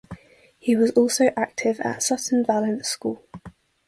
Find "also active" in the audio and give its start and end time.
0.93-1.79